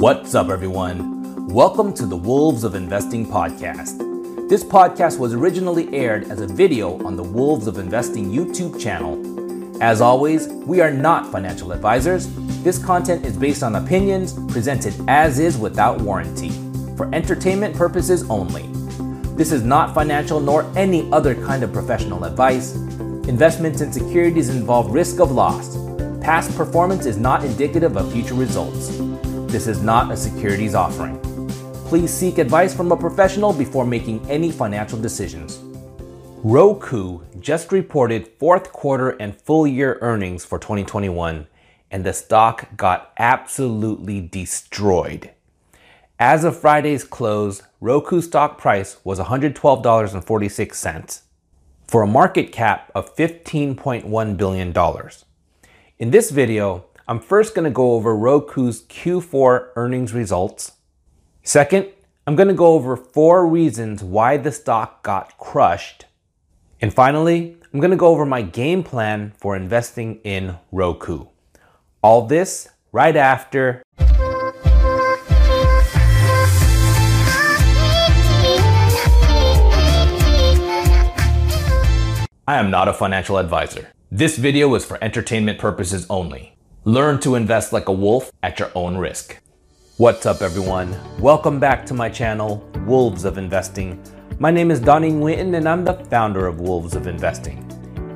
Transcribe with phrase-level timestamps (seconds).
[0.00, 1.46] What's up, everyone?
[1.48, 3.98] Welcome to the Wolves of Investing podcast.
[4.48, 9.20] This podcast was originally aired as a video on the Wolves of Investing YouTube channel.
[9.82, 12.28] As always, we are not financial advisors.
[12.62, 16.48] This content is based on opinions presented as is without warranty,
[16.96, 18.68] for entertainment purposes only.
[19.36, 22.74] This is not financial nor any other kind of professional advice.
[23.28, 25.76] Investments in securities involve risk of loss.
[26.22, 28.98] Past performance is not indicative of future results.
[29.50, 31.18] This is not a securities offering.
[31.86, 35.58] Please seek advice from a professional before making any financial decisions.
[36.44, 41.48] Roku just reported fourth quarter and full year earnings for 2021,
[41.90, 45.32] and the stock got absolutely destroyed.
[46.16, 51.20] As of Friday's close, Roku stock price was $112.46
[51.88, 54.72] for a market cap of $15.1 billion.
[55.98, 60.74] In this video, I'm first going to go over Roku's Q4 earnings results.
[61.42, 61.88] Second,
[62.24, 66.04] I'm going to go over four reasons why the stock got crushed.
[66.80, 71.26] And finally, I'm going to go over my game plan for investing in Roku.
[72.00, 73.82] All this right after.
[82.46, 83.88] I am not a financial advisor.
[84.12, 86.54] This video is for entertainment purposes only.
[86.86, 89.36] Learn to invest like a wolf at your own risk.
[89.98, 90.96] What's up, everyone?
[91.20, 94.02] Welcome back to my channel, Wolves of Investing.
[94.38, 97.66] My name is Donnie Nguyen, and I'm the founder of Wolves of Investing.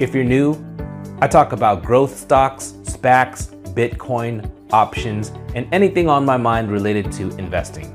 [0.00, 0.56] If you're new,
[1.20, 7.30] I talk about growth stocks, SPACs, Bitcoin, options, and anything on my mind related to
[7.36, 7.94] investing.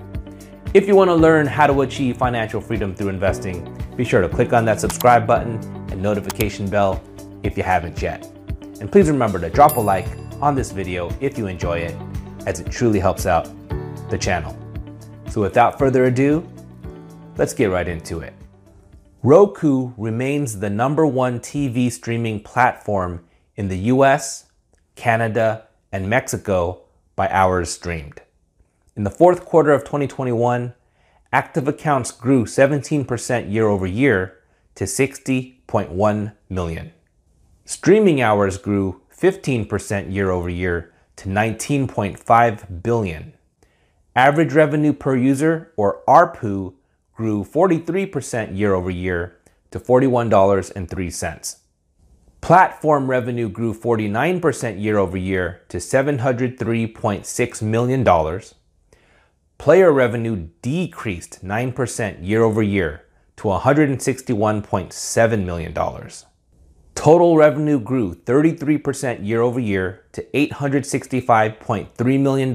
[0.73, 4.29] If you want to learn how to achieve financial freedom through investing, be sure to
[4.29, 5.55] click on that subscribe button
[5.91, 7.03] and notification bell
[7.43, 8.25] if you haven't yet.
[8.79, 10.07] And please remember to drop a like
[10.43, 11.95] on this video if you enjoy it,
[12.45, 13.49] as it truly helps out
[14.09, 14.53] the channel.
[15.29, 16.45] So without further ado,
[17.37, 18.33] let's get right into it.
[19.23, 23.23] Roku remains the number one TV streaming platform
[23.55, 24.47] in the US,
[24.95, 26.81] Canada, and Mexico
[27.15, 28.21] by hours streamed.
[28.97, 30.73] In the fourth quarter of 2021,
[31.31, 34.39] active accounts grew 17% year over year
[34.75, 36.91] to 60.1 million.
[37.63, 43.33] Streaming hours grew 15% year over year to 19.5 billion.
[44.17, 46.73] Average revenue per user or ARPU
[47.15, 49.37] grew 43% year over year
[49.71, 51.55] to $41.03.
[52.41, 58.41] Platform revenue grew 49% year over year to $703.6 million.
[59.57, 63.05] Player revenue decreased 9% year over year
[63.37, 65.73] to $161.7 million.
[67.03, 72.53] Total revenue grew 33% year over year to $865.3 million.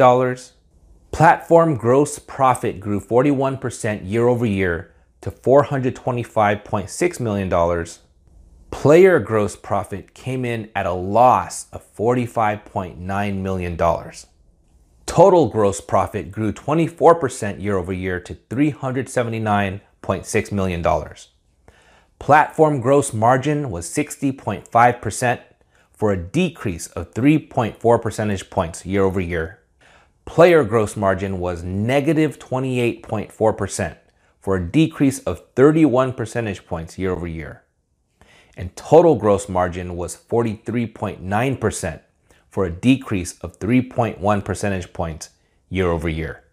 [1.10, 7.86] Platform gross profit grew 41% year over year to $425.6 million.
[8.70, 13.76] Player gross profit came in at a loss of $45.9 million.
[15.04, 20.82] Total gross profit grew 24% year over year to $379.6 million.
[22.18, 25.40] Platform gross margin was 60.5%
[25.92, 29.60] for a decrease of 3.4 percentage points year over year.
[30.24, 33.96] Player gross margin was negative 28.4%
[34.40, 37.62] for a decrease of 31 percentage points year over year.
[38.56, 42.00] And total gross margin was 43.9%
[42.50, 45.30] for a decrease of 3.1 percentage points
[45.70, 46.44] year over year.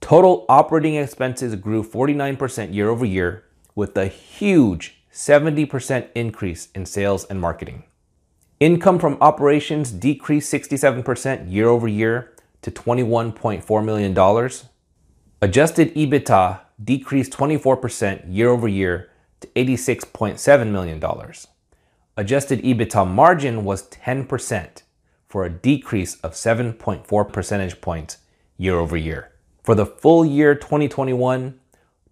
[0.00, 3.44] Total operating expenses grew 49% year over year
[3.74, 7.84] with a huge 70% increase in sales and marketing.
[8.60, 14.50] Income from operations decreased 67% year over year to $21.4 million.
[15.40, 19.08] Adjusted EBITDA decreased 24% year over year
[19.40, 21.02] to $86.7 million.
[22.18, 24.82] Adjusted EBITDA margin was 10%
[25.30, 28.18] for a decrease of 7.4 percentage points
[28.58, 29.32] year over year.
[29.64, 31.58] For the full year 2021,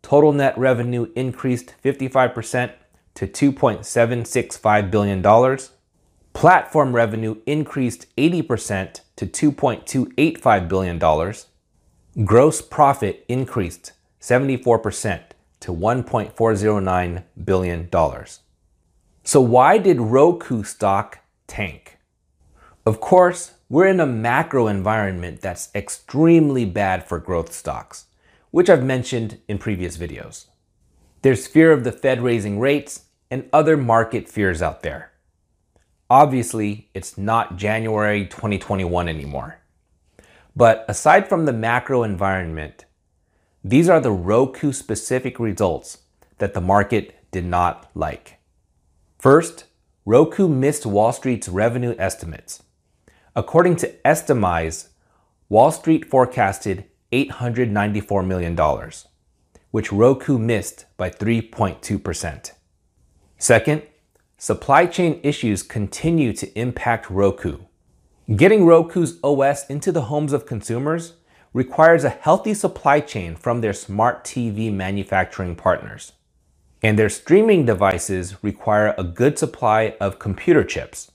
[0.00, 2.72] total net revenue increased 55%
[3.14, 5.58] to $2.765 billion.
[6.32, 12.24] Platform revenue increased 80% to $2.285 billion.
[12.24, 15.22] Gross profit increased 74%
[15.60, 17.88] to $1.409 billion.
[19.22, 21.98] So, why did Roku stock tank?
[22.84, 28.06] Of course, we're in a macro environment that's extremely bad for growth stocks,
[28.50, 30.46] which I've mentioned in previous videos.
[31.24, 35.10] There's fear of the Fed raising rates and other market fears out there.
[36.10, 39.58] Obviously, it's not January 2021 anymore.
[40.54, 42.84] But aside from the macro environment,
[43.64, 46.02] these are the Roku specific results
[46.40, 48.38] that the market did not like.
[49.18, 49.64] First,
[50.04, 52.62] Roku missed Wall Street's revenue estimates.
[53.34, 54.88] According to Estimize,
[55.48, 58.54] Wall Street forecasted $894 million,
[59.74, 62.52] which Roku missed by 3.2%.
[63.38, 63.82] Second,
[64.38, 67.58] supply chain issues continue to impact Roku.
[68.36, 71.14] Getting Roku's OS into the homes of consumers
[71.52, 76.12] requires a healthy supply chain from their smart TV manufacturing partners.
[76.80, 81.10] And their streaming devices require a good supply of computer chips.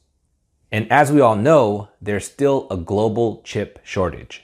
[0.70, 4.44] And as we all know, there's still a global chip shortage.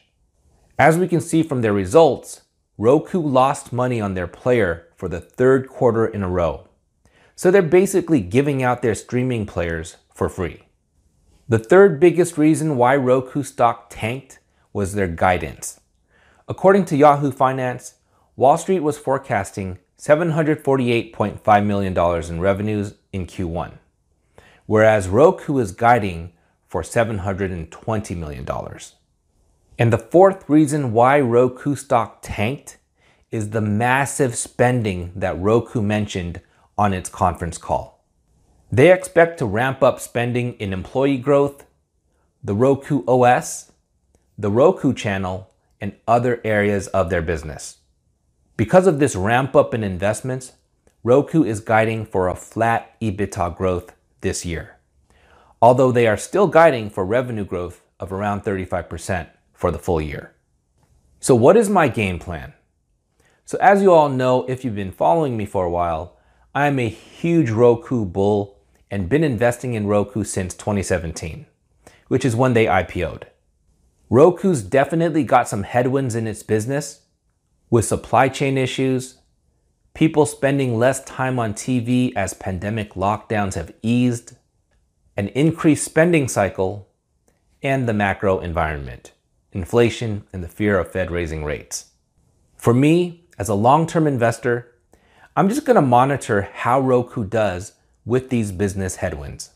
[0.80, 2.45] As we can see from their results,
[2.78, 6.68] Roku lost money on their player for the third quarter in a row.
[7.34, 10.64] So they're basically giving out their streaming players for free.
[11.48, 14.40] The third biggest reason why Roku stock tanked
[14.74, 15.80] was their guidance.
[16.50, 17.96] According to Yahoo Finance,
[18.36, 21.98] Wall Street was forecasting $748.5 million
[22.30, 23.72] in revenues in Q1,
[24.66, 26.34] whereas Roku is guiding
[26.68, 28.46] for $720 million.
[29.78, 32.78] And the fourth reason why Roku stock tanked
[33.30, 36.40] is the massive spending that Roku mentioned
[36.78, 38.06] on its conference call.
[38.72, 41.66] They expect to ramp up spending in employee growth,
[42.42, 43.72] the Roku OS,
[44.38, 45.52] the Roku channel,
[45.82, 47.80] and other areas of their business.
[48.56, 50.54] Because of this ramp up in investments,
[51.04, 54.78] Roku is guiding for a flat EBITDA growth this year,
[55.62, 59.28] although they are still guiding for revenue growth of around 35%
[59.66, 60.32] for the full year.
[61.20, 62.54] So, what is my game plan?
[63.46, 66.20] So, as you all know, if you've been following me for a while,
[66.54, 68.60] I am a huge Roku bull
[68.92, 71.48] and been investing in Roku since 2017,
[72.10, 73.26] which is when they IPO'd.
[74.08, 77.02] Roku's definitely got some headwinds in its business
[77.72, 79.18] with supply chain issues,
[79.96, 84.36] people spending less time on TV as pandemic lockdowns have eased,
[85.18, 86.88] an increased spending cycle,
[87.64, 89.14] and the macro environment
[89.56, 91.92] inflation, and the fear of Fed raising rates.
[92.58, 94.76] For me, as a long term investor,
[95.36, 97.74] I'm just going to monitor how Roku does
[98.06, 99.52] with these business headwinds,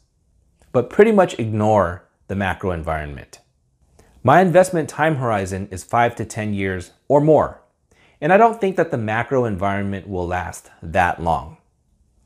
[0.72, 3.40] but pretty much ignore the macro environment.
[4.24, 7.62] My investment time horizon is 5 to 10 years or more,
[8.20, 11.58] and I don't think that the macro environment will last that long.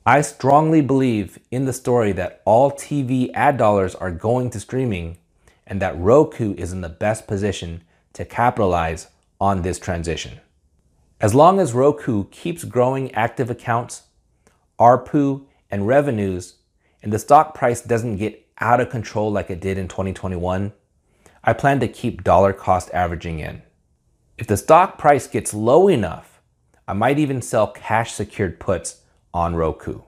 [0.06, 5.18] I strongly believe in the story that all TV ad dollars are going to streaming
[5.66, 7.84] and that Roku is in the best position
[8.14, 9.08] to capitalize
[9.40, 10.40] on this transition.
[11.20, 14.04] As long as Roku keeps growing active accounts,
[14.80, 16.56] ARPU, and revenues,
[17.02, 20.74] and the stock price doesn't get out of control like it did in 2021,
[21.44, 23.62] I plan to keep dollar cost averaging in.
[24.38, 26.42] If the stock price gets low enough,
[26.88, 29.02] I might even sell cash secured puts
[29.34, 30.02] on Roku.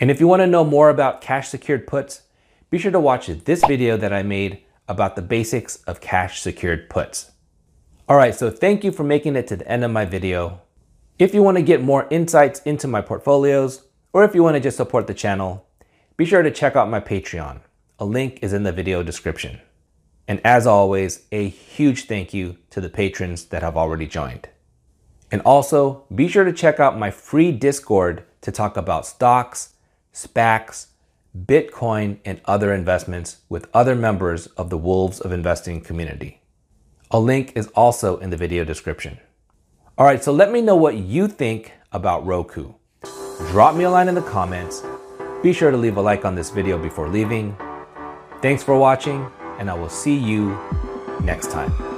[0.00, 2.22] And if you want to know more about cash secured puts,
[2.70, 6.90] be sure to watch this video that I made about the basics of cash secured
[6.90, 7.30] puts.
[8.08, 10.60] All right, so thank you for making it to the end of my video.
[11.18, 14.60] If you want to get more insights into my portfolios, or if you want to
[14.60, 15.66] just support the channel,
[16.16, 17.60] be sure to check out my Patreon.
[17.98, 19.60] A link is in the video description.
[20.28, 24.48] And as always, a huge thank you to the patrons that have already joined.
[25.30, 29.74] And also, be sure to check out my free Discord to talk about stocks,
[30.12, 30.86] SPACs,
[31.36, 36.40] Bitcoin, and other investments with other members of the Wolves of Investing community.
[37.10, 39.18] A link is also in the video description.
[39.98, 42.72] All right, so let me know what you think about Roku.
[43.50, 44.82] Drop me a line in the comments.
[45.42, 47.56] Be sure to leave a like on this video before leaving.
[48.40, 49.26] Thanks for watching,
[49.58, 50.58] and I will see you
[51.20, 51.93] next time.